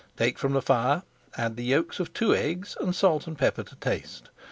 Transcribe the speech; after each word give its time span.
Take 0.17 0.39
from 0.39 0.53
the 0.53 0.63
fire, 0.63 1.03
add 1.37 1.57
the 1.57 1.63
yolks 1.63 1.99
of 1.99 2.11
two 2.11 2.33
eggs, 2.33 2.75
and 2.79 2.95
salt 2.95 3.27
and 3.27 3.37
pepper 3.37 3.61
to 3.61 3.75
taste. 3.75 4.29